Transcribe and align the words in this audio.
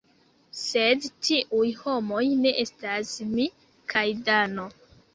Sed 0.59 1.05
tiuj 1.27 1.67
homoj 1.83 2.23
ne 2.41 2.57
estas 2.65 3.15
mi 3.37 3.49
kaj 3.97 4.07
Dano. 4.29 4.71